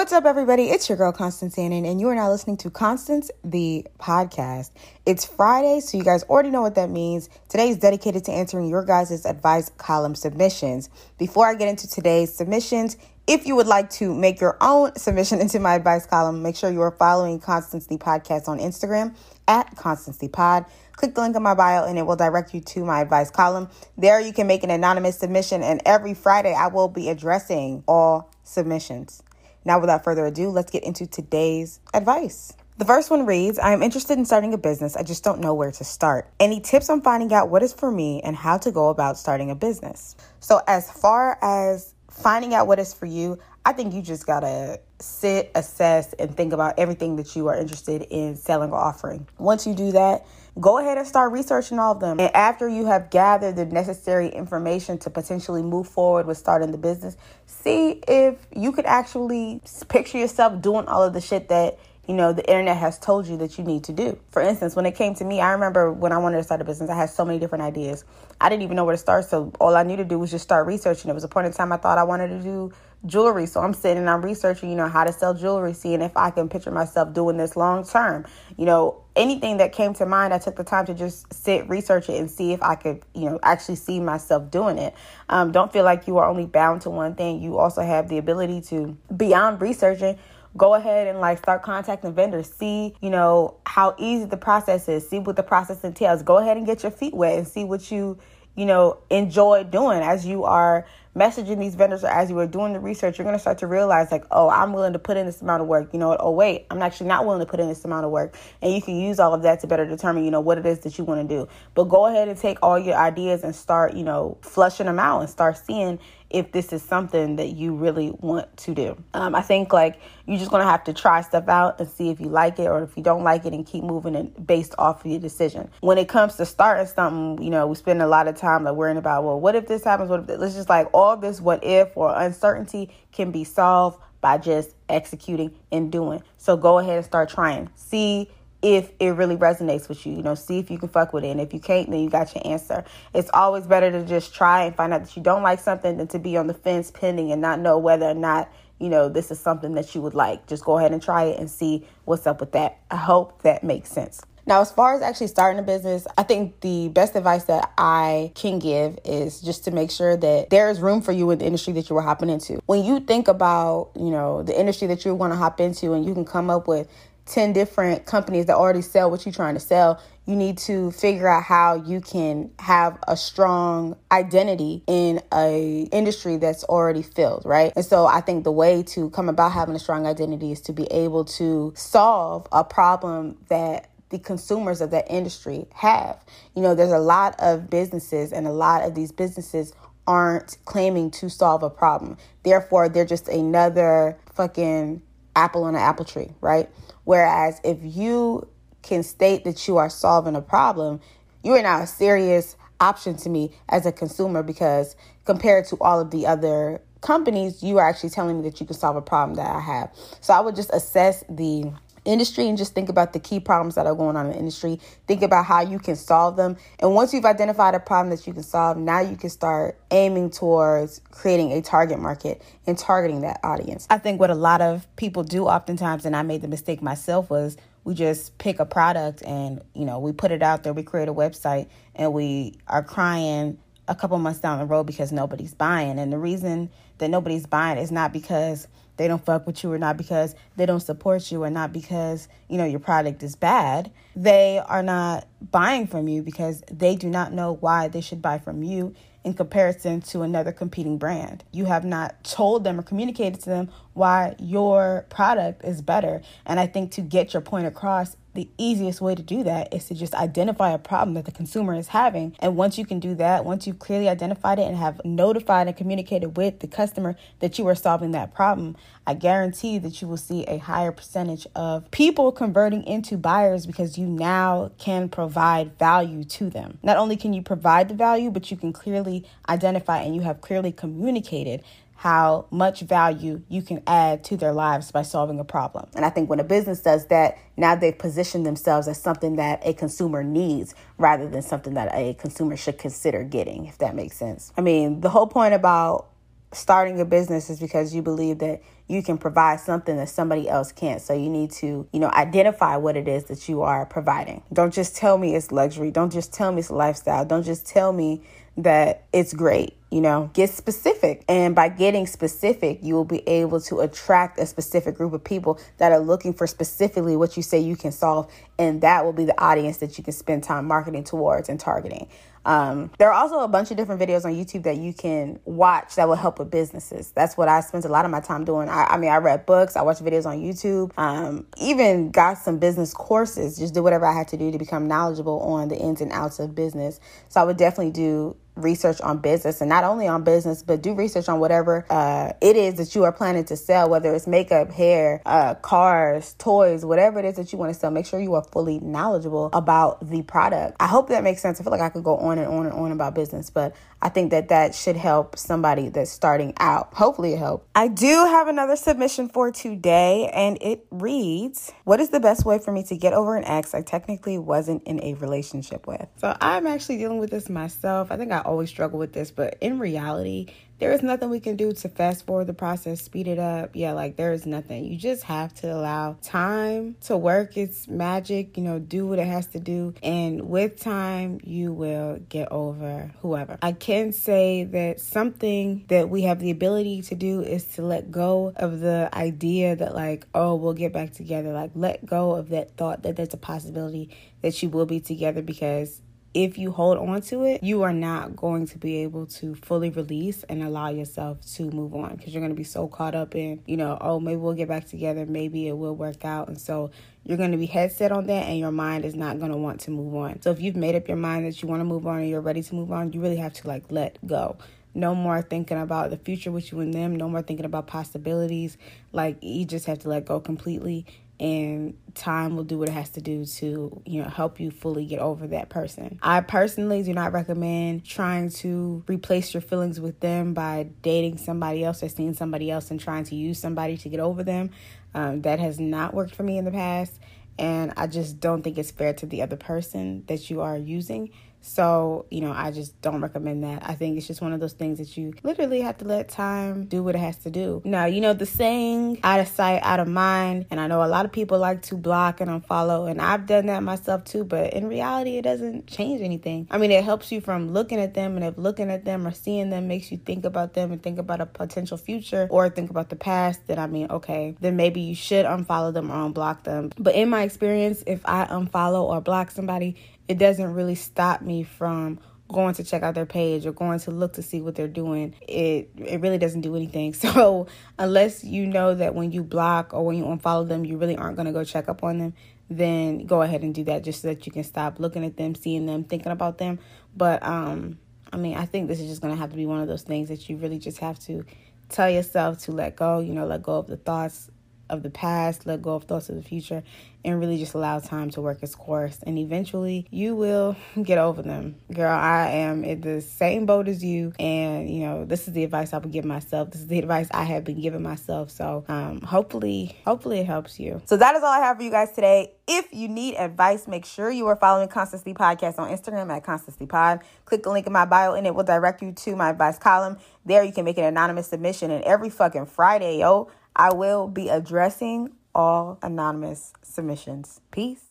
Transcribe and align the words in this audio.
What's 0.00 0.14
up, 0.14 0.24
everybody? 0.24 0.70
It's 0.70 0.88
your 0.88 0.96
girl, 0.96 1.12
Constance 1.12 1.58
Annan, 1.58 1.84
and 1.84 2.00
you 2.00 2.08
are 2.08 2.14
now 2.14 2.30
listening 2.30 2.56
to 2.56 2.70
Constance, 2.70 3.30
the 3.44 3.86
podcast. 3.98 4.70
It's 5.04 5.26
Friday, 5.26 5.80
so 5.80 5.98
you 5.98 6.04
guys 6.04 6.22
already 6.22 6.48
know 6.48 6.62
what 6.62 6.74
that 6.76 6.88
means. 6.88 7.28
Today 7.50 7.68
is 7.68 7.76
dedicated 7.76 8.24
to 8.24 8.32
answering 8.32 8.70
your 8.70 8.82
guys' 8.82 9.26
advice 9.26 9.70
column 9.76 10.14
submissions. 10.14 10.88
Before 11.18 11.46
I 11.46 11.54
get 11.54 11.68
into 11.68 11.86
today's 11.86 12.32
submissions, 12.32 12.96
if 13.26 13.46
you 13.46 13.54
would 13.56 13.66
like 13.66 13.90
to 13.90 14.14
make 14.14 14.40
your 14.40 14.56
own 14.62 14.96
submission 14.96 15.38
into 15.42 15.60
my 15.60 15.74
advice 15.74 16.06
column, 16.06 16.42
make 16.42 16.56
sure 16.56 16.70
you 16.70 16.80
are 16.80 16.92
following 16.92 17.38
Constance 17.38 17.86
the 17.86 17.98
Podcast 17.98 18.48
on 18.48 18.58
Instagram 18.58 19.14
at 19.48 19.76
Constance 19.76 20.16
the 20.16 20.28
Pod. 20.28 20.64
Click 20.92 21.14
the 21.14 21.20
link 21.20 21.36
in 21.36 21.42
my 21.42 21.52
bio 21.52 21.84
and 21.84 21.98
it 21.98 22.06
will 22.06 22.16
direct 22.16 22.54
you 22.54 22.62
to 22.62 22.86
my 22.86 23.02
advice 23.02 23.30
column. 23.30 23.68
There 23.98 24.18
you 24.18 24.32
can 24.32 24.46
make 24.46 24.64
an 24.64 24.70
anonymous 24.70 25.18
submission, 25.18 25.62
and 25.62 25.82
every 25.84 26.14
Friday 26.14 26.54
I 26.54 26.68
will 26.68 26.88
be 26.88 27.10
addressing 27.10 27.84
all 27.86 28.32
submissions. 28.44 29.22
Now, 29.64 29.80
without 29.80 30.04
further 30.04 30.26
ado, 30.26 30.48
let's 30.50 30.70
get 30.70 30.84
into 30.84 31.06
today's 31.06 31.80
advice. 31.92 32.54
The 32.78 32.86
first 32.86 33.10
one 33.10 33.26
reads 33.26 33.58
I 33.58 33.72
am 33.72 33.82
interested 33.82 34.16
in 34.16 34.24
starting 34.24 34.54
a 34.54 34.58
business. 34.58 34.96
I 34.96 35.02
just 35.02 35.22
don't 35.22 35.40
know 35.40 35.52
where 35.52 35.70
to 35.70 35.84
start. 35.84 36.30
Any 36.40 36.60
tips 36.60 36.88
on 36.88 37.02
finding 37.02 37.32
out 37.32 37.50
what 37.50 37.62
is 37.62 37.74
for 37.74 37.90
me 37.90 38.22
and 38.22 38.34
how 38.34 38.56
to 38.56 38.70
go 38.70 38.88
about 38.88 39.18
starting 39.18 39.50
a 39.50 39.54
business? 39.54 40.16
So, 40.40 40.62
as 40.66 40.90
far 40.90 41.38
as 41.42 41.94
finding 42.10 42.54
out 42.54 42.66
what 42.66 42.78
is 42.78 42.94
for 42.94 43.04
you, 43.06 43.38
I 43.64 43.72
think 43.72 43.92
you 43.92 44.00
just 44.00 44.26
gotta 44.26 44.80
sit, 45.00 45.50
assess, 45.54 46.14
and 46.14 46.34
think 46.34 46.52
about 46.52 46.78
everything 46.78 47.16
that 47.16 47.36
you 47.36 47.46
are 47.48 47.56
interested 47.56 48.02
in 48.10 48.36
selling 48.36 48.70
or 48.70 48.78
offering. 48.78 49.26
Once 49.38 49.66
you 49.66 49.74
do 49.74 49.92
that, 49.92 50.26
go 50.58 50.78
ahead 50.78 50.96
and 50.96 51.06
start 51.06 51.32
researching 51.32 51.78
all 51.78 51.92
of 51.92 52.00
them. 52.00 52.20
And 52.20 52.34
after 52.34 52.68
you 52.68 52.86
have 52.86 53.10
gathered 53.10 53.56
the 53.56 53.66
necessary 53.66 54.28
information 54.28 54.98
to 54.98 55.10
potentially 55.10 55.62
move 55.62 55.86
forward 55.88 56.26
with 56.26 56.38
starting 56.38 56.72
the 56.72 56.78
business, 56.78 57.16
see 57.46 58.00
if 58.08 58.38
you 58.56 58.72
could 58.72 58.86
actually 58.86 59.60
picture 59.88 60.18
yourself 60.18 60.62
doing 60.62 60.86
all 60.86 61.02
of 61.02 61.12
the 61.12 61.20
shit 61.20 61.48
that 61.48 61.78
you 62.08 62.16
know 62.16 62.32
the 62.32 62.44
internet 62.48 62.76
has 62.76 62.98
told 62.98 63.28
you 63.28 63.36
that 63.36 63.56
you 63.56 63.62
need 63.62 63.84
to 63.84 63.92
do. 63.92 64.18
For 64.30 64.42
instance, 64.42 64.74
when 64.74 64.84
it 64.84 64.96
came 64.96 65.14
to 65.16 65.24
me, 65.24 65.40
I 65.40 65.52
remember 65.52 65.92
when 65.92 66.12
I 66.12 66.18
wanted 66.18 66.38
to 66.38 66.42
start 66.42 66.60
a 66.60 66.64
business, 66.64 66.90
I 66.90 66.96
had 66.96 67.10
so 67.10 67.24
many 67.24 67.38
different 67.38 67.62
ideas. 67.62 68.04
I 68.40 68.48
didn't 68.48 68.62
even 68.62 68.74
know 68.74 68.84
where 68.84 68.94
to 68.94 68.98
start, 68.98 69.26
so 69.26 69.52
all 69.60 69.76
I 69.76 69.84
needed 69.84 70.04
to 70.04 70.08
do 70.08 70.18
was 70.18 70.30
just 70.30 70.42
start 70.42 70.66
researching. 70.66 71.08
It 71.10 71.14
was 71.14 71.22
a 71.22 71.28
point 71.28 71.46
in 71.46 71.52
time 71.52 71.70
I 71.70 71.76
thought 71.76 71.98
I 71.98 72.02
wanted 72.02 72.28
to 72.28 72.40
do 72.40 72.72
jewelry. 73.06 73.46
So 73.46 73.60
I'm 73.60 73.74
sitting 73.74 73.98
and 73.98 74.10
I'm 74.10 74.22
researching, 74.22 74.70
you 74.70 74.76
know, 74.76 74.88
how 74.88 75.04
to 75.04 75.12
sell 75.12 75.34
jewelry, 75.34 75.72
seeing 75.72 76.02
if 76.02 76.16
I 76.16 76.30
can 76.30 76.48
picture 76.48 76.70
myself 76.70 77.12
doing 77.12 77.36
this 77.36 77.56
long 77.56 77.84
term. 77.84 78.26
You 78.56 78.66
know, 78.66 79.02
anything 79.16 79.56
that 79.58 79.72
came 79.72 79.94
to 79.94 80.06
mind, 80.06 80.34
I 80.34 80.38
took 80.38 80.56
the 80.56 80.64
time 80.64 80.86
to 80.86 80.94
just 80.94 81.32
sit, 81.32 81.68
research 81.68 82.08
it, 82.08 82.18
and 82.20 82.30
see 82.30 82.52
if 82.52 82.62
I 82.62 82.74
could, 82.74 83.02
you 83.14 83.30
know, 83.30 83.38
actually 83.42 83.76
see 83.76 84.00
myself 84.00 84.50
doing 84.50 84.78
it. 84.78 84.94
Um, 85.28 85.52
don't 85.52 85.72
feel 85.72 85.84
like 85.84 86.06
you 86.06 86.18
are 86.18 86.28
only 86.28 86.46
bound 86.46 86.82
to 86.82 86.90
one 86.90 87.14
thing. 87.14 87.40
You 87.40 87.58
also 87.58 87.82
have 87.82 88.08
the 88.08 88.18
ability 88.18 88.60
to, 88.62 88.96
beyond 89.16 89.60
researching, 89.60 90.18
go 90.56 90.74
ahead 90.74 91.06
and 91.06 91.20
like 91.20 91.38
start 91.38 91.62
contacting 91.62 92.12
vendors 92.12 92.52
see 92.52 92.94
you 93.00 93.08
know 93.08 93.54
how 93.66 93.94
easy 93.98 94.24
the 94.24 94.36
process 94.36 94.88
is 94.88 95.08
see 95.08 95.20
what 95.20 95.36
the 95.36 95.42
process 95.42 95.84
entails 95.84 96.22
go 96.22 96.38
ahead 96.38 96.56
and 96.56 96.66
get 96.66 96.82
your 96.82 96.90
feet 96.90 97.14
wet 97.14 97.38
and 97.38 97.46
see 97.46 97.62
what 97.62 97.90
you 97.92 98.18
you 98.56 98.66
know 98.66 98.98
enjoy 99.10 99.62
doing 99.62 100.00
as 100.00 100.26
you 100.26 100.42
are 100.42 100.84
messaging 101.16 101.58
these 101.58 101.74
vendors 101.74 102.04
or 102.04 102.08
as 102.08 102.30
you 102.30 102.38
are 102.38 102.46
doing 102.46 102.72
the 102.72 102.80
research, 102.80 103.18
you're 103.18 103.24
going 103.24 103.34
to 103.34 103.40
start 103.40 103.58
to 103.58 103.66
realize, 103.66 104.12
like, 104.12 104.24
oh, 104.30 104.48
I'm 104.48 104.72
willing 104.72 104.92
to 104.92 104.98
put 104.98 105.16
in 105.16 105.26
this 105.26 105.42
amount 105.42 105.62
of 105.62 105.68
work. 105.68 105.90
You 105.92 105.98
know, 105.98 106.08
what? 106.08 106.20
oh, 106.20 106.30
wait, 106.30 106.66
I'm 106.70 106.82
actually 106.82 107.08
not 107.08 107.26
willing 107.26 107.40
to 107.40 107.46
put 107.46 107.60
in 107.60 107.68
this 107.68 107.84
amount 107.84 108.04
of 108.04 108.10
work. 108.10 108.36
And 108.62 108.72
you 108.72 108.80
can 108.80 108.96
use 108.96 109.18
all 109.18 109.34
of 109.34 109.42
that 109.42 109.60
to 109.60 109.66
better 109.66 109.86
determine, 109.86 110.24
you 110.24 110.30
know, 110.30 110.40
what 110.40 110.58
it 110.58 110.66
is 110.66 110.80
that 110.80 110.98
you 110.98 111.04
want 111.04 111.28
to 111.28 111.36
do. 111.36 111.48
But 111.74 111.84
go 111.84 112.06
ahead 112.06 112.28
and 112.28 112.38
take 112.38 112.58
all 112.62 112.78
your 112.78 112.96
ideas 112.96 113.42
and 113.42 113.54
start, 113.54 113.94
you 113.94 114.04
know, 114.04 114.38
flushing 114.42 114.86
them 114.86 114.98
out 114.98 115.20
and 115.20 115.30
start 115.30 115.56
seeing 115.56 115.98
if 116.30 116.52
this 116.52 116.72
is 116.72 116.82
something 116.82 117.36
that 117.36 117.50
you 117.50 117.74
really 117.74 118.12
want 118.20 118.56
to 118.56 118.74
do. 118.74 118.96
Um, 119.14 119.34
I 119.34 119.42
think 119.42 119.72
like 119.72 120.00
you're 120.26 120.38
just 120.38 120.50
gonna 120.50 120.64
have 120.64 120.84
to 120.84 120.92
try 120.92 121.20
stuff 121.22 121.48
out 121.48 121.80
and 121.80 121.88
see 121.88 122.10
if 122.10 122.20
you 122.20 122.28
like 122.28 122.58
it 122.58 122.66
or 122.66 122.82
if 122.84 122.96
you 122.96 123.02
don't 123.02 123.24
like 123.24 123.44
it 123.44 123.52
and 123.52 123.66
keep 123.66 123.82
moving 123.82 124.14
it 124.14 124.46
based 124.46 124.74
off 124.78 125.04
of 125.04 125.10
your 125.10 125.20
decision. 125.20 125.68
When 125.80 125.98
it 125.98 126.08
comes 126.08 126.36
to 126.36 126.46
starting 126.46 126.86
something, 126.86 127.44
you 127.44 127.50
know, 127.50 127.66
we 127.66 127.74
spend 127.74 128.00
a 128.00 128.06
lot 128.06 128.28
of 128.28 128.36
time 128.36 128.64
like 128.64 128.74
worrying 128.74 128.96
about, 128.96 129.24
well, 129.24 129.40
what 129.40 129.56
if 129.56 129.66
this 129.66 129.82
happens? 129.82 130.08
What 130.08 130.20
if 130.20 130.26
this? 130.26 130.40
It's 130.40 130.54
just 130.54 130.68
like 130.68 130.86
all 131.00 131.16
this 131.16 131.40
what 131.40 131.64
if 131.64 131.96
or 131.96 132.14
uncertainty 132.14 132.90
can 133.10 133.30
be 133.30 133.42
solved 133.42 133.98
by 134.20 134.36
just 134.36 134.74
executing 134.88 135.54
and 135.72 135.90
doing. 135.90 136.22
So 136.36 136.56
go 136.56 136.78
ahead 136.78 136.96
and 136.96 137.04
start 137.04 137.30
trying. 137.30 137.70
See 137.74 138.28
if 138.60 138.92
it 139.00 139.08
really 139.12 139.36
resonates 139.36 139.88
with 139.88 140.04
you. 140.04 140.12
You 140.14 140.22
know, 140.22 140.34
see 140.34 140.58
if 140.58 140.70
you 140.70 140.76
can 140.76 140.90
fuck 140.90 141.14
with 141.14 141.24
it. 141.24 141.30
And 141.30 141.40
if 141.40 141.54
you 141.54 141.60
can't, 141.60 141.90
then 141.90 142.00
you 142.00 142.10
got 142.10 142.34
your 142.34 142.46
answer. 142.46 142.84
It's 143.14 143.30
always 143.32 143.66
better 143.66 143.90
to 143.90 144.04
just 144.04 144.34
try 144.34 144.64
and 144.64 144.76
find 144.76 144.92
out 144.92 145.04
that 145.04 145.16
you 145.16 145.22
don't 145.22 145.42
like 145.42 145.60
something 145.60 145.96
than 145.96 146.08
to 146.08 146.18
be 146.18 146.36
on 146.36 146.46
the 146.46 146.54
fence 146.54 146.90
pending 146.90 147.32
and 147.32 147.40
not 147.40 147.60
know 147.60 147.78
whether 147.78 148.06
or 148.06 148.14
not, 148.14 148.52
you 148.78 148.90
know, 148.90 149.08
this 149.08 149.30
is 149.30 149.40
something 149.40 149.74
that 149.76 149.94
you 149.94 150.02
would 150.02 150.14
like. 150.14 150.46
Just 150.46 150.66
go 150.66 150.76
ahead 150.76 150.92
and 150.92 151.02
try 151.02 151.24
it 151.24 151.38
and 151.38 151.50
see 151.50 151.86
what's 152.04 152.26
up 152.26 152.40
with 152.40 152.52
that. 152.52 152.78
I 152.90 152.96
hope 152.96 153.40
that 153.42 153.64
makes 153.64 153.90
sense. 153.90 154.20
Now, 154.46 154.60
as 154.60 154.72
far 154.72 154.94
as 154.94 155.02
actually 155.02 155.28
starting 155.28 155.58
a 155.58 155.62
business, 155.62 156.06
I 156.16 156.22
think 156.22 156.60
the 156.60 156.88
best 156.88 157.14
advice 157.14 157.44
that 157.44 157.72
I 157.78 158.32
can 158.34 158.58
give 158.58 158.98
is 159.04 159.40
just 159.40 159.64
to 159.64 159.70
make 159.70 159.90
sure 159.90 160.16
that 160.16 160.50
there 160.50 160.70
is 160.70 160.80
room 160.80 161.02
for 161.02 161.12
you 161.12 161.30
in 161.30 161.38
the 161.38 161.46
industry 161.46 161.72
that 161.74 161.90
you 161.90 161.96
are 161.96 162.02
hopping 162.02 162.30
into. 162.30 162.60
When 162.66 162.84
you 162.84 163.00
think 163.00 163.28
about, 163.28 163.90
you 163.94 164.10
know, 164.10 164.42
the 164.42 164.58
industry 164.58 164.88
that 164.88 165.04
you 165.04 165.14
want 165.14 165.32
to 165.32 165.36
hop 165.36 165.60
into 165.60 165.92
and 165.92 166.04
you 166.04 166.14
can 166.14 166.24
come 166.24 166.50
up 166.50 166.66
with 166.66 166.88
10 167.26 167.52
different 167.52 168.06
companies 168.06 168.46
that 168.46 168.56
already 168.56 168.82
sell 168.82 169.10
what 169.10 169.24
you're 169.24 169.32
trying 169.32 169.54
to 169.54 169.60
sell, 169.60 170.02
you 170.26 170.36
need 170.36 170.58
to 170.58 170.90
figure 170.92 171.28
out 171.28 171.42
how 171.42 171.74
you 171.74 172.00
can 172.00 172.50
have 172.58 172.98
a 173.08 173.16
strong 173.16 173.96
identity 174.12 174.82
in 174.86 175.20
a 175.32 175.88
industry 175.92 176.36
that's 176.36 176.64
already 176.64 177.02
filled, 177.02 177.42
right? 177.44 177.72
And 177.74 177.84
so 177.84 178.06
I 178.06 178.20
think 178.20 178.44
the 178.44 178.52
way 178.52 178.82
to 178.84 179.10
come 179.10 179.28
about 179.28 179.52
having 179.52 179.74
a 179.74 179.78
strong 179.78 180.06
identity 180.06 180.52
is 180.52 180.60
to 180.62 180.72
be 180.72 180.84
able 180.86 181.24
to 181.24 181.72
solve 181.76 182.46
a 182.52 182.64
problem 182.64 183.38
that 183.48 183.89
the 184.10 184.18
consumers 184.18 184.80
of 184.80 184.90
that 184.90 185.06
industry 185.10 185.66
have. 185.74 186.22
You 186.54 186.62
know, 186.62 186.74
there's 186.74 186.92
a 186.92 186.98
lot 186.98 187.34
of 187.38 187.70
businesses 187.70 188.32
and 188.32 188.46
a 188.46 188.52
lot 188.52 188.84
of 188.84 188.94
these 188.94 189.12
businesses 189.12 189.72
aren't 190.06 190.58
claiming 190.64 191.10
to 191.12 191.30
solve 191.30 191.62
a 191.62 191.70
problem. 191.70 192.16
Therefore, 192.42 192.88
they're 192.88 193.04
just 193.04 193.28
another 193.28 194.18
fucking 194.34 195.02
apple 195.36 195.64
on 195.64 195.74
an 195.74 195.80
apple 195.80 196.04
tree, 196.04 196.32
right? 196.40 196.68
Whereas 197.04 197.60
if 197.64 197.78
you 197.82 198.48
can 198.82 199.02
state 199.02 199.44
that 199.44 199.68
you 199.68 199.76
are 199.76 199.90
solving 199.90 200.34
a 200.34 200.40
problem, 200.40 201.00
you 201.42 201.52
are 201.52 201.62
now 201.62 201.82
a 201.82 201.86
serious 201.86 202.56
option 202.80 203.16
to 203.16 203.28
me 203.28 203.52
as 203.68 203.86
a 203.86 203.92
consumer 203.92 204.42
because 204.42 204.96
compared 205.24 205.66
to 205.66 205.76
all 205.80 206.00
of 206.00 206.10
the 206.10 206.26
other 206.26 206.80
companies, 207.00 207.62
you 207.62 207.78
are 207.78 207.88
actually 207.88 208.10
telling 208.10 208.42
me 208.42 208.48
that 208.48 208.60
you 208.60 208.66
can 208.66 208.76
solve 208.76 208.96
a 208.96 209.02
problem 209.02 209.36
that 209.36 209.46
I 209.46 209.60
have. 209.60 209.90
So 210.20 210.34
I 210.34 210.40
would 210.40 210.56
just 210.56 210.70
assess 210.72 211.24
the 211.28 211.72
industry 212.04 212.48
and 212.48 212.58
just 212.58 212.74
think 212.74 212.88
about 212.88 213.12
the 213.12 213.20
key 213.20 213.40
problems 213.40 213.74
that 213.76 213.86
are 213.86 213.94
going 213.94 214.16
on 214.16 214.26
in 214.26 214.32
the 214.32 214.38
industry. 214.38 214.80
Think 215.06 215.22
about 215.22 215.46
how 215.46 215.62
you 215.62 215.78
can 215.78 215.96
solve 215.96 216.36
them. 216.36 216.56
And 216.78 216.94
once 216.94 217.12
you've 217.14 217.24
identified 217.24 217.74
a 217.74 217.80
problem 217.80 218.16
that 218.16 218.26
you 218.26 218.32
can 218.32 218.42
solve, 218.42 218.76
now 218.76 219.00
you 219.00 219.16
can 219.16 219.30
start 219.30 219.78
aiming 219.90 220.30
towards 220.30 221.00
creating 221.10 221.52
a 221.52 221.62
target 221.62 221.98
market 221.98 222.42
and 222.66 222.78
targeting 222.78 223.22
that 223.22 223.40
audience. 223.42 223.86
I 223.90 223.98
think 223.98 224.20
what 224.20 224.30
a 224.30 224.34
lot 224.34 224.60
of 224.60 224.86
people 224.96 225.24
do 225.24 225.46
oftentimes, 225.46 226.04
and 226.04 226.16
I 226.16 226.22
made 226.22 226.42
the 226.42 226.48
mistake 226.48 226.82
myself, 226.82 227.30
was 227.30 227.56
we 227.84 227.94
just 227.94 228.36
pick 228.38 228.60
a 228.60 228.66
product 228.66 229.22
and 229.22 229.62
you 229.74 229.84
know 229.84 229.98
we 229.98 230.12
put 230.12 230.30
it 230.30 230.42
out 230.42 230.62
there 230.62 230.72
we 230.72 230.82
create 230.82 231.08
a 231.08 231.14
website 231.14 231.66
and 231.94 232.12
we 232.12 232.54
are 232.66 232.82
crying 232.82 233.58
a 233.90 233.94
couple 233.94 234.16
months 234.18 234.38
down 234.38 234.58
the 234.60 234.64
road 234.64 234.84
because 234.84 235.10
nobody's 235.10 235.52
buying 235.52 235.98
and 235.98 236.12
the 236.12 236.18
reason 236.18 236.70
that 236.98 237.10
nobody's 237.10 237.44
buying 237.44 237.76
is 237.76 237.90
not 237.90 238.12
because 238.12 238.68
they 238.96 239.08
don't 239.08 239.24
fuck 239.24 239.46
with 239.46 239.64
you 239.64 239.72
or 239.72 239.78
not 239.78 239.96
because 239.96 240.34
they 240.56 240.66
don't 240.66 240.80
support 240.80 241.32
you 241.32 241.42
or 241.42 241.50
not 241.50 241.72
because, 241.72 242.28
you 242.48 242.56
know, 242.56 242.66
your 242.66 242.80
product 242.80 243.22
is 243.22 243.34
bad. 243.34 243.90
They 244.14 244.58
are 244.58 244.82
not 244.82 245.26
buying 245.50 245.86
from 245.86 246.06
you 246.06 246.22
because 246.22 246.62
they 246.70 246.96
do 246.96 247.08
not 247.08 247.32
know 247.32 247.54
why 247.54 247.88
they 247.88 248.02
should 248.02 248.22
buy 248.22 248.38
from 248.38 248.62
you 248.62 248.94
in 249.24 249.34
comparison 249.34 250.02
to 250.02 250.22
another 250.22 250.52
competing 250.52 250.98
brand. 250.98 251.44
You 251.50 251.64
have 251.64 251.84
not 251.84 252.22
told 252.24 252.62
them 252.62 252.78
or 252.78 252.82
communicated 252.82 253.40
to 253.40 253.50
them 253.50 253.70
why 253.94 254.36
your 254.38 255.06
product 255.08 255.64
is 255.64 255.82
better. 255.82 256.22
And 256.46 256.60
I 256.60 256.66
think 256.66 256.92
to 256.92 257.00
get 257.00 257.32
your 257.32 257.40
point 257.42 257.66
across, 257.66 258.16
the 258.34 258.48
easiest 258.58 259.00
way 259.00 259.14
to 259.14 259.22
do 259.22 259.42
that 259.42 259.74
is 259.74 259.86
to 259.86 259.94
just 259.94 260.14
identify 260.14 260.70
a 260.70 260.78
problem 260.78 261.14
that 261.14 261.24
the 261.24 261.32
consumer 261.32 261.74
is 261.74 261.88
having. 261.88 262.36
And 262.38 262.56
once 262.56 262.78
you 262.78 262.86
can 262.86 263.00
do 263.00 263.14
that, 263.16 263.44
once 263.44 263.66
you've 263.66 263.78
clearly 263.78 264.08
identified 264.08 264.58
it 264.58 264.62
and 264.62 264.76
have 264.76 265.00
notified 265.04 265.66
and 265.66 265.76
communicated 265.76 266.36
with 266.36 266.60
the 266.60 266.68
customer 266.68 267.16
that 267.40 267.58
you 267.58 267.66
are 267.66 267.74
solving 267.74 268.12
that 268.12 268.34
problem, 268.34 268.76
I 269.06 269.14
guarantee 269.14 269.78
that 269.78 270.00
you 270.00 270.08
will 270.08 270.16
see 270.16 270.44
a 270.44 270.58
higher 270.58 270.92
percentage 270.92 271.46
of 271.56 271.90
people 271.90 272.30
converting 272.30 272.84
into 272.84 273.16
buyers 273.16 273.66
because 273.66 273.98
you 273.98 274.06
now 274.06 274.70
can 274.78 275.08
provide 275.08 275.76
value 275.78 276.22
to 276.24 276.50
them. 276.50 276.78
Not 276.82 276.96
only 276.96 277.16
can 277.16 277.32
you 277.32 277.42
provide 277.42 277.88
the 277.88 277.94
value, 277.94 278.30
but 278.30 278.50
you 278.50 278.56
can 278.56 278.72
clearly 278.72 279.26
identify 279.48 280.02
and 280.02 280.14
you 280.14 280.22
have 280.22 280.40
clearly 280.40 280.70
communicated 280.70 281.64
how 282.00 282.46
much 282.50 282.80
value 282.80 283.42
you 283.50 283.60
can 283.60 283.82
add 283.86 284.24
to 284.24 284.34
their 284.34 284.54
lives 284.54 284.90
by 284.90 285.02
solving 285.02 285.38
a 285.38 285.44
problem. 285.44 285.86
And 285.94 286.02
I 286.02 286.08
think 286.08 286.30
when 286.30 286.40
a 286.40 286.44
business 286.44 286.80
does 286.80 287.04
that, 287.08 287.36
now 287.58 287.74
they've 287.74 287.96
positioned 287.96 288.46
themselves 288.46 288.88
as 288.88 288.98
something 288.98 289.36
that 289.36 289.60
a 289.66 289.74
consumer 289.74 290.24
needs 290.24 290.74
rather 290.96 291.28
than 291.28 291.42
something 291.42 291.74
that 291.74 291.94
a 291.94 292.14
consumer 292.14 292.56
should 292.56 292.78
consider 292.78 293.22
getting, 293.22 293.66
if 293.66 293.76
that 293.76 293.94
makes 293.94 294.16
sense. 294.16 294.50
I 294.56 294.62
mean, 294.62 295.02
the 295.02 295.10
whole 295.10 295.26
point 295.26 295.52
about 295.52 296.06
starting 296.52 296.98
a 297.02 297.04
business 297.04 297.50
is 297.50 297.60
because 297.60 297.94
you 297.94 298.00
believe 298.00 298.38
that 298.38 298.62
you 298.88 299.02
can 299.02 299.18
provide 299.18 299.60
something 299.60 299.98
that 299.98 300.08
somebody 300.08 300.48
else 300.48 300.72
can't. 300.72 301.02
So 301.02 301.12
you 301.12 301.28
need 301.28 301.50
to, 301.50 301.86
you 301.92 302.00
know, 302.00 302.10
identify 302.12 302.78
what 302.78 302.96
it 302.96 303.08
is 303.08 303.24
that 303.24 303.46
you 303.46 303.60
are 303.60 303.84
providing. 303.84 304.42
Don't 304.50 304.72
just 304.72 304.96
tell 304.96 305.18
me 305.18 305.34
it's 305.34 305.52
luxury. 305.52 305.90
Don't 305.90 306.10
just 306.10 306.32
tell 306.32 306.50
me 306.50 306.60
it's 306.60 306.70
lifestyle. 306.70 307.26
Don't 307.26 307.44
just 307.44 307.66
tell 307.66 307.92
me 307.92 308.22
that 308.56 309.04
it's 309.12 309.34
great. 309.34 309.76
You 309.90 310.00
know, 310.00 310.30
get 310.34 310.50
specific. 310.50 311.24
And 311.28 311.54
by 311.54 311.68
getting 311.68 312.06
specific, 312.06 312.78
you 312.80 312.94
will 312.94 313.04
be 313.04 313.26
able 313.28 313.60
to 313.62 313.80
attract 313.80 314.38
a 314.38 314.46
specific 314.46 314.94
group 314.94 315.12
of 315.12 315.24
people 315.24 315.58
that 315.78 315.90
are 315.90 315.98
looking 315.98 316.32
for 316.32 316.46
specifically 316.46 317.16
what 317.16 317.36
you 317.36 317.42
say 317.42 317.58
you 317.58 317.76
can 317.76 317.90
solve. 317.90 318.32
And 318.56 318.82
that 318.82 319.04
will 319.04 319.12
be 319.12 319.24
the 319.24 319.40
audience 319.40 319.78
that 319.78 319.98
you 319.98 320.04
can 320.04 320.12
spend 320.12 320.44
time 320.44 320.66
marketing 320.66 321.02
towards 321.02 321.48
and 321.48 321.58
targeting. 321.58 322.08
Um, 322.44 322.90
there 322.98 323.12
are 323.12 323.22
also 323.22 323.40
a 323.40 323.48
bunch 323.48 323.70
of 323.70 323.76
different 323.76 324.00
videos 324.00 324.24
on 324.24 324.32
YouTube 324.32 324.62
that 324.62 324.78
you 324.78 324.94
can 324.94 325.38
watch 325.44 325.96
that 325.96 326.08
will 326.08 326.14
help 326.14 326.38
with 326.38 326.50
businesses. 326.50 327.10
That's 327.10 327.36
what 327.36 327.48
I 327.48 327.60
spent 327.60 327.84
a 327.84 327.88
lot 327.88 328.04
of 328.04 328.10
my 328.10 328.20
time 328.20 328.44
doing. 328.44 328.68
I, 328.68 328.84
I 328.84 328.96
mean, 328.96 329.10
I 329.10 329.16
read 329.16 329.44
books, 329.44 329.76
I 329.76 329.82
watched 329.82 330.02
videos 330.02 330.24
on 330.24 330.38
YouTube, 330.38 330.96
um, 330.96 331.46
even 331.58 332.10
got 332.10 332.38
some 332.38 332.58
business 332.58 332.94
courses, 332.94 333.58
just 333.58 333.74
did 333.74 333.80
whatever 333.80 334.06
I 334.06 334.16
had 334.16 334.28
to 334.28 334.36
do 334.36 334.50
to 334.50 334.58
become 334.58 334.88
knowledgeable 334.88 335.40
on 335.40 335.68
the 335.68 335.76
ins 335.76 336.00
and 336.00 336.12
outs 336.12 336.38
of 336.38 336.54
business. 336.54 336.98
So 337.28 337.40
I 337.40 337.44
would 337.44 337.58
definitely 337.58 337.92
do 337.92 338.36
research 338.56 339.00
on 339.00 339.18
business 339.18 339.60
and 339.60 339.68
not 339.68 339.84
only 339.84 340.06
on 340.06 340.22
business 340.22 340.62
but 340.62 340.82
do 340.82 340.94
research 340.94 341.28
on 341.28 341.40
whatever 341.40 341.86
uh, 341.90 342.32
it 342.40 342.56
is 342.56 342.74
that 342.74 342.94
you 342.94 343.04
are 343.04 343.12
planning 343.12 343.44
to 343.44 343.56
sell 343.56 343.88
whether 343.88 344.14
it's 344.14 344.26
makeup 344.26 344.70
hair 344.70 345.22
uh, 345.26 345.54
cars 345.56 346.34
toys 346.38 346.84
whatever 346.84 347.18
it 347.18 347.24
is 347.24 347.36
that 347.36 347.52
you 347.52 347.58
want 347.58 347.72
to 347.72 347.78
sell 347.78 347.90
make 347.90 348.06
sure 348.06 348.20
you 348.20 348.34
are 348.34 348.44
fully 348.52 348.78
knowledgeable 348.80 349.50
about 349.52 350.08
the 350.08 350.22
product. 350.22 350.76
I 350.80 350.86
hope 350.86 351.08
that 351.08 351.22
makes 351.24 351.40
sense. 351.40 351.60
I 351.60 351.64
feel 351.64 351.70
like 351.70 351.80
i 351.80 351.88
could 351.88 352.04
go 352.04 352.16
on 352.16 352.38
and 352.38 352.46
on 352.46 352.66
and 352.66 352.74
on 352.74 352.92
about 352.92 353.14
business 353.14 353.50
but 353.50 353.74
i 354.02 354.08
think 354.08 354.30
that 354.30 354.48
that 354.48 354.74
should 354.74 354.96
help 354.96 355.38
somebody 355.38 355.88
that's 355.88 356.10
starting 356.10 356.52
out. 356.58 356.92
Hopefully 356.94 357.34
it 357.34 357.38
helps. 357.38 357.66
I 357.74 357.88
do 357.88 358.06
have 358.06 358.48
another 358.48 358.76
submission 358.76 359.28
for 359.28 359.50
today 359.50 360.30
and 360.34 360.58
it 360.60 360.86
reads 360.90 361.72
what 361.84 362.00
is 362.00 362.10
the 362.10 362.20
best 362.20 362.44
way 362.44 362.58
for 362.58 362.72
me 362.72 362.82
to 362.84 362.96
get 362.96 363.12
over 363.12 363.36
an 363.36 363.44
ex 363.44 363.74
i 363.74 363.82
technically 363.82 364.38
wasn't 364.38 364.82
in 364.84 365.02
a 365.02 365.14
relationship 365.14 365.86
with? 365.86 366.06
So 366.16 366.36
i'm 366.40 366.66
actually 366.66 366.98
dealing 366.98 367.18
with 367.18 367.30
this 367.30 367.48
myself. 367.48 368.10
I 368.10 368.16
think 368.16 368.32
i 368.32 368.39
always 368.40 368.68
struggle 368.68 368.98
with 368.98 369.12
this, 369.12 369.30
but 369.30 369.56
in 369.60 369.78
reality, 369.78 370.48
there 370.80 370.92
is 370.92 371.02
nothing 371.02 371.28
we 371.28 371.40
can 371.40 371.56
do 371.56 371.72
to 371.72 371.88
fast 371.90 372.24
forward 372.24 372.46
the 372.46 372.54
process, 372.54 373.02
speed 373.02 373.28
it 373.28 373.38
up. 373.38 373.72
Yeah, 373.74 373.92
like 373.92 374.16
there 374.16 374.32
is 374.32 374.46
nothing. 374.46 374.86
You 374.86 374.96
just 374.96 375.24
have 375.24 375.52
to 375.56 375.70
allow 375.70 376.16
time 376.22 376.96
to 377.02 377.18
work 377.18 377.58
its 377.58 377.86
magic, 377.86 378.56
you 378.56 378.62
know, 378.62 378.78
do 378.78 379.06
what 379.06 379.18
it 379.18 379.26
has 379.26 379.46
to 379.48 379.60
do. 379.60 379.92
And 380.02 380.48
with 380.48 380.80
time, 380.80 381.38
you 381.44 381.74
will 381.74 382.18
get 382.30 382.50
over 382.50 383.12
whoever. 383.20 383.58
I 383.60 383.72
can 383.72 384.12
say 384.12 384.64
that 384.64 385.00
something 385.00 385.84
that 385.88 386.08
we 386.08 386.22
have 386.22 386.38
the 386.38 386.50
ability 386.50 387.02
to 387.02 387.14
do 387.14 387.42
is 387.42 387.64
to 387.74 387.82
let 387.82 388.10
go 388.10 388.54
of 388.56 388.80
the 388.80 389.10
idea 389.12 389.76
that, 389.76 389.94
like, 389.94 390.26
oh, 390.34 390.54
we'll 390.54 390.72
get 390.72 390.94
back 390.94 391.12
together. 391.12 391.52
Like, 391.52 391.72
let 391.74 392.06
go 392.06 392.32
of 392.32 392.48
that 392.48 392.78
thought 392.78 393.02
that 393.02 393.16
there's 393.16 393.34
a 393.34 393.38
possibility 393.38 394.16
that 394.40 394.62
you 394.62 394.70
will 394.70 394.86
be 394.86 395.00
together 395.00 395.42
because 395.42 396.00
if 396.32 396.58
you 396.58 396.70
hold 396.70 396.96
on 396.98 397.20
to 397.22 397.44
it, 397.44 397.62
you 397.62 397.82
are 397.82 397.92
not 397.92 398.36
going 398.36 398.66
to 398.66 398.78
be 398.78 398.98
able 398.98 399.26
to 399.26 399.54
fully 399.56 399.90
release 399.90 400.44
and 400.44 400.62
allow 400.62 400.88
yourself 400.88 401.38
to 401.54 401.70
move 401.70 401.94
on 401.94 402.14
because 402.14 402.32
you're 402.32 402.40
going 402.40 402.52
to 402.52 402.56
be 402.56 402.64
so 402.64 402.86
caught 402.86 403.16
up 403.16 403.34
in, 403.34 403.60
you 403.66 403.76
know, 403.76 403.98
oh, 404.00 404.20
maybe 404.20 404.36
we'll 404.36 404.54
get 404.54 404.68
back 404.68 404.86
together, 404.86 405.26
maybe 405.26 405.66
it 405.66 405.76
will 405.76 405.96
work 405.96 406.24
out. 406.24 406.46
And 406.46 406.60
so 406.60 406.92
you're 407.24 407.36
going 407.36 407.50
to 407.50 407.58
be 407.58 407.66
headset 407.66 408.12
on 408.12 408.26
that 408.28 408.46
and 408.46 408.58
your 408.58 408.70
mind 408.70 409.04
is 409.04 409.16
not 409.16 409.40
going 409.40 409.50
to 409.50 409.56
want 409.56 409.80
to 409.80 409.90
move 409.90 410.14
on. 410.14 410.40
So 410.40 410.52
if 410.52 410.60
you've 410.60 410.76
made 410.76 410.94
up 410.94 411.08
your 411.08 411.16
mind 411.16 411.46
that 411.46 411.60
you 411.60 411.68
want 411.68 411.80
to 411.80 411.84
move 411.84 412.06
on 412.06 412.20
and 412.20 412.28
you're 412.28 412.40
ready 412.40 412.62
to 412.62 412.74
move 412.76 412.92
on, 412.92 413.12
you 413.12 413.20
really 413.20 413.36
have 413.36 413.54
to 413.54 413.66
like 413.66 413.84
let 413.90 414.24
go. 414.24 414.56
No 414.94 415.14
more 415.14 415.42
thinking 415.42 415.80
about 415.80 416.10
the 416.10 416.16
future 416.16 416.50
with 416.50 416.72
you 416.72 416.80
and 416.80 416.92
them. 416.92 417.16
No 417.16 417.28
more 417.28 417.42
thinking 417.42 417.66
about 417.66 417.86
possibilities. 417.86 418.76
Like, 419.12 419.38
you 419.40 419.64
just 419.64 419.86
have 419.86 420.00
to 420.00 420.08
let 420.08 420.24
go 420.24 420.40
completely 420.40 421.06
and 421.40 421.96
time 422.14 422.54
will 422.54 422.64
do 422.64 422.78
what 422.78 422.88
it 422.88 422.92
has 422.92 423.08
to 423.10 423.20
do 423.22 423.46
to 423.46 424.02
you 424.04 424.22
know 424.22 424.28
help 424.28 424.60
you 424.60 424.70
fully 424.70 425.06
get 425.06 425.18
over 425.18 425.46
that 425.48 425.70
person. 425.70 426.18
I 426.22 426.42
personally 426.42 427.02
do 427.02 427.14
not 427.14 427.32
recommend 427.32 428.04
trying 428.04 428.50
to 428.50 429.02
replace 429.08 429.54
your 429.54 429.62
feelings 429.62 429.98
with 429.98 430.20
them 430.20 430.52
by 430.52 430.90
dating 431.02 431.38
somebody 431.38 431.82
else 431.82 432.02
or 432.02 432.08
seeing 432.10 432.34
somebody 432.34 432.70
else 432.70 432.90
and 432.90 433.00
trying 433.00 433.24
to 433.24 433.34
use 433.34 433.58
somebody 433.58 433.96
to 433.96 434.08
get 434.08 434.20
over 434.20 434.44
them. 434.44 434.70
Um, 435.12 435.42
that 435.42 435.58
has 435.58 435.80
not 435.80 436.14
worked 436.14 436.36
for 436.36 436.44
me 436.44 436.56
in 436.56 436.64
the 436.64 436.70
past 436.70 437.18
and 437.58 437.92
i 437.96 438.06
just 438.06 438.40
don't 438.40 438.62
think 438.62 438.78
it's 438.78 438.90
fair 438.90 439.12
to 439.12 439.26
the 439.26 439.42
other 439.42 439.56
person 439.56 440.24
that 440.26 440.50
you 440.50 440.60
are 440.60 440.76
using 440.76 441.30
so, 441.62 442.26
you 442.30 442.40
know, 442.40 442.52
I 442.52 442.70
just 442.70 443.00
don't 443.02 443.20
recommend 443.20 443.64
that. 443.64 443.82
I 443.84 443.94
think 443.94 444.16
it's 444.16 444.26
just 444.26 444.40
one 444.40 444.52
of 444.52 444.60
those 444.60 444.72
things 444.72 444.98
that 444.98 445.16
you 445.16 445.34
literally 445.42 445.82
have 445.82 445.98
to 445.98 446.04
let 446.04 446.28
time 446.28 446.84
do 446.86 447.02
what 447.02 447.14
it 447.14 447.18
has 447.18 447.36
to 447.38 447.50
do. 447.50 447.82
Now, 447.84 448.06
you 448.06 448.20
know, 448.20 448.32
the 448.32 448.46
saying 448.46 449.20
out 449.22 449.40
of 449.40 449.48
sight, 449.48 449.80
out 449.82 450.00
of 450.00 450.08
mind, 450.08 450.66
and 450.70 450.80
I 450.80 450.86
know 450.86 451.04
a 451.04 451.06
lot 451.06 451.24
of 451.24 451.32
people 451.32 451.58
like 451.58 451.82
to 451.82 451.96
block 451.96 452.40
and 452.40 452.50
unfollow, 452.50 453.10
and 453.10 453.20
I've 453.20 453.46
done 453.46 453.66
that 453.66 453.82
myself 453.82 454.24
too, 454.24 454.44
but 454.44 454.72
in 454.72 454.88
reality, 454.88 455.36
it 455.36 455.42
doesn't 455.42 455.86
change 455.86 456.22
anything. 456.22 456.66
I 456.70 456.78
mean, 456.78 456.90
it 456.90 457.04
helps 457.04 457.30
you 457.30 457.40
from 457.40 457.72
looking 457.72 458.00
at 458.00 458.14
them, 458.14 458.36
and 458.36 458.44
if 458.44 458.56
looking 458.56 458.90
at 458.90 459.04
them 459.04 459.26
or 459.26 459.32
seeing 459.32 459.70
them 459.70 459.86
makes 459.86 460.10
you 460.10 460.18
think 460.18 460.44
about 460.44 460.74
them 460.74 460.92
and 460.92 461.02
think 461.02 461.18
about 461.18 461.40
a 461.40 461.46
potential 461.46 461.98
future 461.98 462.48
or 462.50 462.68
think 462.70 462.90
about 462.90 463.10
the 463.10 463.16
past, 463.16 463.66
then 463.66 463.78
I 463.78 463.86
mean, 463.86 464.10
okay, 464.10 464.56
then 464.60 464.76
maybe 464.76 465.00
you 465.00 465.14
should 465.14 465.44
unfollow 465.44 465.92
them 465.92 466.10
or 466.10 466.30
unblock 466.30 466.64
them. 466.64 466.90
But 466.98 467.14
in 467.14 467.28
my 467.28 467.42
experience, 467.42 468.02
if 468.06 468.22
I 468.24 468.46
unfollow 468.46 469.02
or 469.02 469.20
block 469.20 469.50
somebody, 469.50 469.96
it 470.30 470.38
doesn't 470.38 470.74
really 470.74 470.94
stop 470.94 471.42
me 471.42 471.64
from 471.64 472.20
going 472.46 472.72
to 472.74 472.84
check 472.84 473.02
out 473.02 473.16
their 473.16 473.26
page 473.26 473.66
or 473.66 473.72
going 473.72 473.98
to 473.98 474.12
look 474.12 474.34
to 474.34 474.42
see 474.42 474.60
what 474.60 474.76
they're 474.76 474.86
doing. 474.86 475.34
It 475.40 475.90
it 475.96 476.20
really 476.20 476.38
doesn't 476.38 476.60
do 476.60 476.76
anything. 476.76 477.14
So 477.20 477.66
unless 477.98 478.44
you 478.44 478.64
know 478.64 478.94
that 478.94 479.16
when 479.16 479.32
you 479.32 479.42
block 479.42 479.92
or 479.92 480.06
when 480.06 480.16
you 480.16 480.24
unfollow 480.24 480.68
them 480.68 480.84
you 480.84 480.98
really 480.98 481.16
aren't 481.16 481.34
going 481.34 481.46
to 481.46 481.52
go 481.52 481.64
check 481.64 481.88
up 481.88 482.04
on 482.04 482.18
them 482.18 482.34
then 482.68 483.26
go 483.26 483.42
ahead 483.42 483.62
and 483.62 483.74
do 483.74 483.82
that 483.84 484.04
just 484.04 484.22
so 484.22 484.28
that 484.28 484.46
you 484.46 484.52
can 484.52 484.62
stop 484.62 485.00
looking 485.00 485.24
at 485.24 485.36
them 485.36 485.56
seeing 485.56 485.86
them 485.86 486.04
thinking 486.04 486.30
about 486.30 486.58
them. 486.58 486.78
But 487.16 487.42
um 487.42 487.98
i 488.32 488.36
mean 488.36 488.56
i 488.56 488.64
think 488.64 488.86
this 488.86 489.00
is 489.00 489.08
just 489.08 489.20
going 489.20 489.34
to 489.34 489.40
have 489.40 489.50
to 489.50 489.56
be 489.56 489.66
one 489.66 489.80
of 489.80 489.88
those 489.88 490.02
things 490.02 490.28
that 490.28 490.48
you 490.48 490.56
really 490.56 490.78
just 490.78 490.98
have 490.98 491.18
to 491.18 491.44
tell 491.88 492.08
yourself 492.08 492.58
to 492.58 492.70
let 492.70 492.94
go 492.94 493.18
you 493.18 493.34
know 493.34 493.44
let 493.44 493.60
go 493.60 493.74
of 493.74 493.88
the 493.88 493.96
thoughts 493.96 494.48
of 494.90 495.02
the 495.02 495.10
past, 495.10 495.66
let 495.66 495.80
go 495.80 495.94
of 495.94 496.04
thoughts 496.04 496.28
of 496.28 496.36
the 496.36 496.42
future, 496.42 496.82
and 497.24 497.38
really 497.38 497.58
just 497.58 497.74
allow 497.74 497.98
time 497.98 498.30
to 498.30 498.40
work 498.40 498.62
its 498.62 498.74
course. 498.74 499.18
And 499.26 499.38
eventually 499.38 500.06
you 500.10 500.34
will 500.34 500.76
get 501.02 501.18
over 501.18 501.42
them. 501.42 501.76
Girl, 501.92 502.10
I 502.10 502.48
am 502.48 502.84
in 502.84 503.00
the 503.00 503.20
same 503.20 503.66
boat 503.66 503.88
as 503.88 504.02
you. 504.04 504.32
And, 504.38 504.90
you 504.90 505.00
know, 505.00 505.24
this 505.24 505.48
is 505.48 505.54
the 505.54 505.64
advice 505.64 505.92
I 505.92 505.98
would 505.98 506.10
give 506.10 506.24
myself. 506.24 506.70
This 506.70 506.82
is 506.82 506.86
the 506.88 506.98
advice 506.98 507.28
I 507.30 507.44
have 507.44 507.64
been 507.64 507.80
giving 507.80 508.02
myself. 508.02 508.50
So 508.50 508.84
um, 508.88 509.20
hopefully, 509.20 509.96
hopefully 510.04 510.40
it 510.40 510.46
helps 510.46 510.80
you. 510.80 511.02
So 511.06 511.16
that 511.16 511.34
is 511.36 511.42
all 511.42 511.52
I 511.52 511.60
have 511.60 511.76
for 511.76 511.82
you 511.82 511.90
guys 511.90 512.12
today. 512.12 512.54
If 512.66 512.92
you 512.92 513.08
need 513.08 513.34
advice, 513.34 513.88
make 513.88 514.04
sure 514.04 514.30
you 514.30 514.46
are 514.46 514.56
following 514.56 514.88
Constance 514.88 515.22
the 515.22 515.34
Podcast 515.34 515.78
on 515.78 515.90
Instagram 515.90 516.30
at 516.30 516.44
Constance 516.44 516.76
the 516.76 516.86
Pod. 516.86 517.20
Click 517.44 517.64
the 517.64 517.70
link 517.70 517.86
in 517.86 517.92
my 517.92 518.04
bio 518.04 518.34
and 518.34 518.46
it 518.46 518.54
will 518.54 518.64
direct 518.64 519.02
you 519.02 519.12
to 519.12 519.36
my 519.36 519.50
advice 519.50 519.78
column. 519.78 520.18
There 520.44 520.62
you 520.62 520.72
can 520.72 520.84
make 520.84 520.96
an 520.98 521.04
anonymous 521.04 521.48
submission. 521.48 521.90
And 521.90 522.04
every 522.04 522.30
fucking 522.30 522.66
Friday, 522.66 523.18
yo, 523.18 523.50
I 523.80 523.94
will 523.94 524.28
be 524.28 524.50
addressing 524.50 525.30
all 525.54 525.98
anonymous 526.02 526.74
submissions. 526.82 527.62
Peace. 527.70 528.04